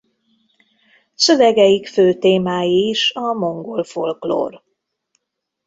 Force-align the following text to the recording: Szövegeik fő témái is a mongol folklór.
Szövegeik 1.15 1.87
fő 1.87 2.13
témái 2.17 2.87
is 2.89 3.11
a 3.13 3.33
mongol 3.33 3.83
folklór. 3.83 4.63